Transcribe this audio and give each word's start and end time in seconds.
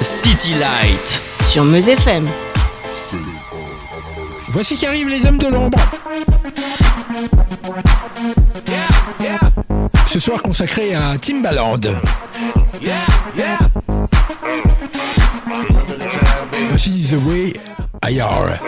City 0.00 0.52
Light 0.52 1.22
sur 1.42 1.64
Meuse 1.64 1.88
FM. 1.88 2.26
Voici 4.48 4.76
qu'arrivent 4.76 5.08
les 5.08 5.24
hommes 5.26 5.38
de 5.38 5.48
l'ombre. 5.48 5.78
Ce 10.06 10.20
soir 10.20 10.42
consacré 10.42 10.94
à 10.94 11.18
Timbaland. 11.18 11.80
Voici 16.70 17.06
The 17.10 17.26
Way 17.26 17.54
I 18.08 18.20
Are. 18.20 18.58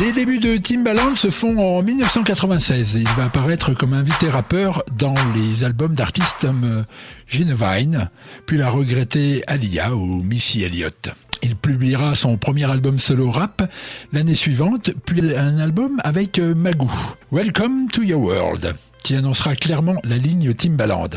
Les 0.00 0.12
débuts 0.12 0.38
de 0.38 0.56
Timbaland 0.56 1.14
se 1.14 1.28
font 1.28 1.58
en 1.58 1.82
1996 1.82 2.94
il 2.94 3.08
va 3.18 3.26
apparaître 3.26 3.74
comme 3.74 3.92
invité 3.92 4.30
rappeur 4.30 4.82
dans 4.96 5.12
les 5.34 5.62
albums 5.62 5.94
d'artistes 5.94 6.38
comme 6.40 6.64
euh, 6.64 6.82
Genevine, 7.26 8.08
puis 8.46 8.56
la 8.56 8.70
regrettée 8.70 9.42
Alia 9.46 9.94
ou 9.94 10.22
Missy 10.22 10.64
Elliott. 10.64 11.10
Il 11.42 11.54
publiera 11.54 12.14
son 12.14 12.38
premier 12.38 12.64
album 12.70 12.98
solo 12.98 13.30
rap 13.30 13.70
l'année 14.14 14.34
suivante, 14.34 14.90
puis 15.04 15.36
un 15.36 15.58
album 15.58 16.00
avec 16.02 16.38
euh, 16.38 16.54
Magoo, 16.54 16.90
Welcome 17.30 17.88
to 17.92 18.02
Your 18.02 18.22
World, 18.22 18.74
qui 19.04 19.14
annoncera 19.16 19.54
clairement 19.54 19.96
la 20.02 20.16
ligne 20.16 20.54
Timbaland. 20.54 21.10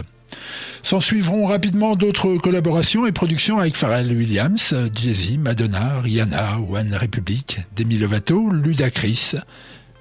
S'en 0.82 1.00
suivront 1.00 1.46
rapidement 1.46 1.96
d'autres 1.96 2.38
collaborations 2.38 3.06
et 3.06 3.12
productions 3.12 3.60
avec 3.60 3.76
Pharrell 3.76 4.12
Williams, 4.12 4.76
Jay-Z, 4.94 5.38
Madonna, 5.38 6.02
Rihanna, 6.02 6.60
One 6.60 6.96
Republic, 6.96 7.60
Demi 7.76 7.98
Lovato, 7.98 8.50
Ludacris, 8.50 9.36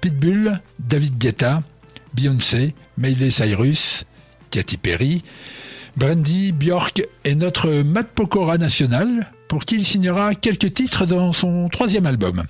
Pitbull, 0.01 0.59
David 0.79 1.17
Guetta, 1.17 1.61
Beyoncé, 2.13 2.75
Miley 2.97 3.31
Cyrus, 3.31 4.05
Katy 4.51 4.77
Perry, 4.77 5.23
Brandy, 5.95 6.51
Bjork 6.51 7.03
et 7.23 7.35
notre 7.35 7.69
Matt 7.83 8.07
Pokora 8.13 8.57
national, 8.57 9.31
pour 9.47 9.65
qui 9.65 9.75
il 9.75 9.85
signera 9.85 10.35
quelques 10.35 10.73
titres 10.73 11.05
dans 11.05 11.33
son 11.33 11.69
troisième 11.69 12.05
album. 12.05 12.43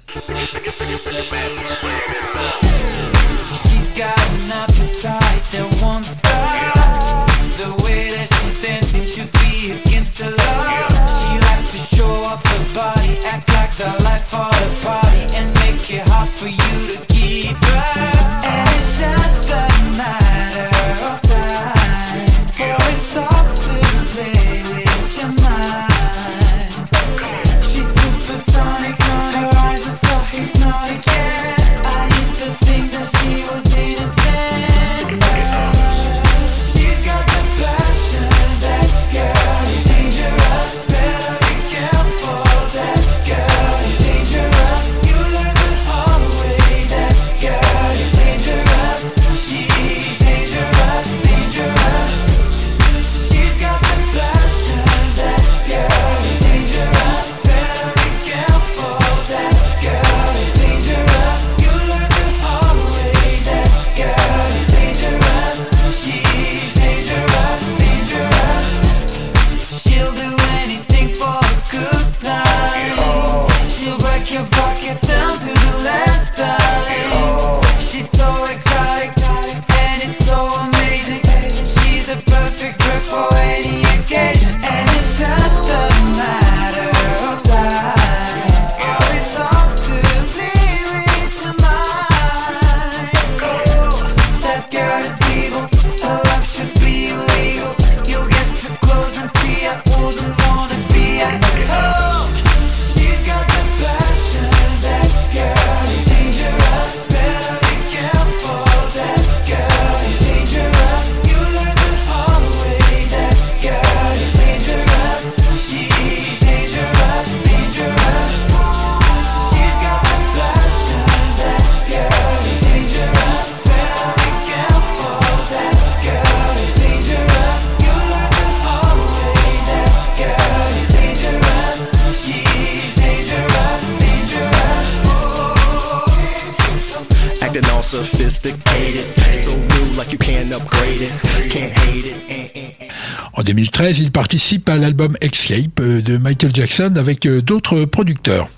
2013, 143.53 143.99
il 143.99 144.11
participe 144.11 144.67
à 144.67 144.77
l'album 144.77 145.15
Escape 145.21 145.79
euh, 145.79 146.01
de 146.01 146.17
Michael 146.17 146.55
Jackson 146.55 146.93
avec 146.95 147.27
euh, 147.27 147.39
d'autres 147.39 147.85
producteurs. 147.85 148.49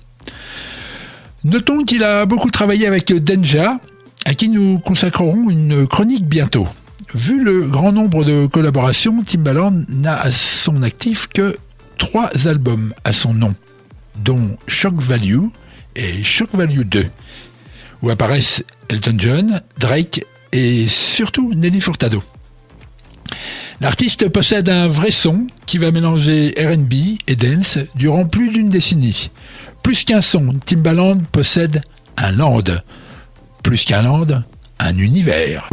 Notons 1.44 1.84
qu'il 1.84 2.02
a 2.02 2.24
beaucoup 2.24 2.50
travaillé 2.50 2.86
avec 2.86 3.10
euh, 3.10 3.20
Denja, 3.20 3.78
à 4.24 4.32
qui 4.32 4.48
nous 4.48 4.78
consacrerons 4.78 5.50
une 5.50 5.86
chronique 5.86 6.26
bientôt. 6.26 6.66
Vu 7.14 7.44
le 7.44 7.66
grand 7.66 7.92
nombre 7.92 8.24
de 8.24 8.46
collaborations, 8.46 9.22
Timbaland 9.22 9.84
n'a 9.90 10.18
à 10.18 10.32
son 10.32 10.82
actif 10.82 11.28
que 11.28 11.58
trois 11.98 12.30
albums 12.46 12.94
à 13.04 13.12
son 13.12 13.34
nom, 13.34 13.54
dont 14.24 14.56
Shock 14.66 14.94
Value 15.02 15.44
et 15.94 16.24
Shock 16.24 16.54
Value 16.54 16.84
2, 16.84 17.04
où 18.00 18.08
apparaissent 18.08 18.64
Elton 18.88 19.16
John, 19.18 19.60
Drake 19.78 20.24
et 20.52 20.88
surtout 20.88 21.52
Nelly 21.54 21.82
Furtado. 21.82 22.22
L'artiste 23.80 24.28
possède 24.28 24.68
un 24.68 24.88
vrai 24.88 25.10
son 25.10 25.46
qui 25.66 25.78
va 25.78 25.90
mélanger 25.90 26.54
RB 26.58 27.18
et 27.26 27.36
dance 27.36 27.78
durant 27.94 28.26
plus 28.26 28.48
d'une 28.50 28.70
décennie. 28.70 29.30
Plus 29.82 30.04
qu'un 30.04 30.22
son, 30.22 30.54
Timbaland 30.64 31.18
possède 31.30 31.82
un 32.16 32.32
land. 32.32 32.64
Plus 33.62 33.84
qu'un 33.84 34.02
land, 34.02 34.42
un 34.78 34.96
univers. 34.96 35.68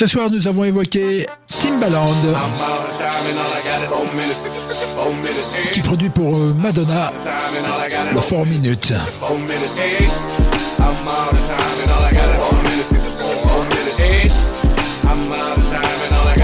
Ce 0.00 0.06
soir, 0.06 0.30
nous 0.30 0.48
avons 0.48 0.64
évoqué 0.64 1.26
Timbaland, 1.58 2.14
qui 5.74 5.82
produit 5.82 6.08
pour 6.08 6.38
euh, 6.38 6.54
Madonna 6.54 7.12
le 8.10 8.18
4 8.18 8.46
minutes. 8.46 8.94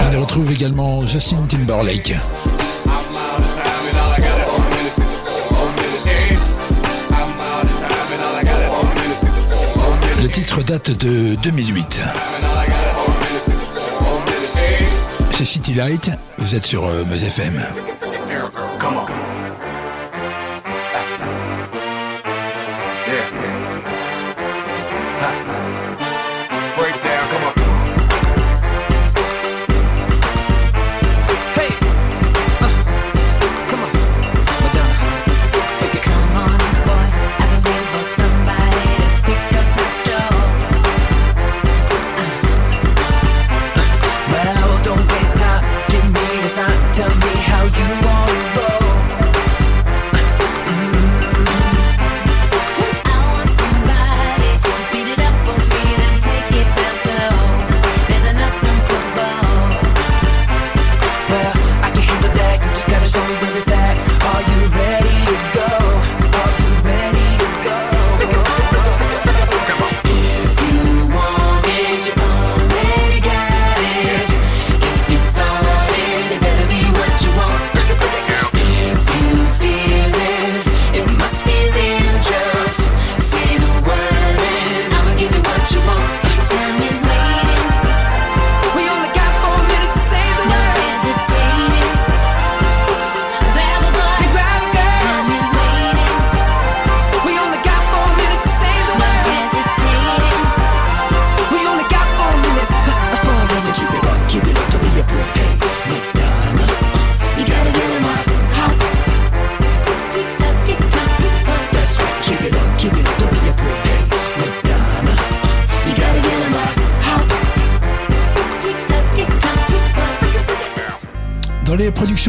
On 0.07 0.11
y 0.11 0.15
retrouve 0.17 0.51
également 0.51 1.07
Justin 1.07 1.47
Timberlake. 1.47 2.13
Le 10.21 10.29
titre 10.29 10.61
date 10.61 10.91
de 10.91 11.33
2008 11.41 12.03
c'est 15.37 15.45
City 15.45 15.75
Light, 15.75 16.09
vous 16.39 16.55
êtes 16.55 16.65
sur 16.65 16.87
euh, 16.87 17.03
FM. 17.23 17.61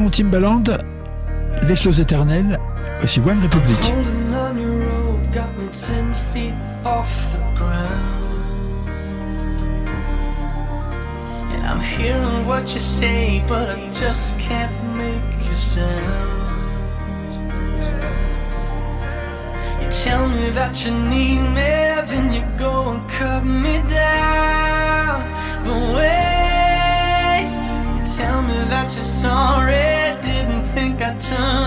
Timbaland, 0.06 0.62
Les 1.66 1.74
choses 1.74 1.98
éternelles, 1.98 2.56
aussi 3.02 3.20
One 3.20 3.40
I'm 11.70 11.80
hearing 11.80 12.46
what 12.46 12.72
you 12.72 12.80
say, 12.80 13.42
but 13.46 13.68
I 13.68 13.88
just 13.92 14.38
can't 14.38 14.72
make 14.96 15.46
you 15.46 15.52
tell 19.90 20.28
me 20.28 20.50
that 20.50 20.84
you 20.84 20.92
need 20.92 21.40
me, 21.56 22.00
then 22.08 22.32
you 22.32 22.42
go 22.56 22.88
and 22.90 23.08
cut 23.10 23.44
me 23.44 23.82
down. 23.86 24.38
that 28.68 28.94
you 28.94 29.00
saw 29.00 29.66
it. 29.66 30.22
Didn't 30.22 30.66
think 30.74 31.00
I'd 31.02 31.20
turn. 31.20 31.57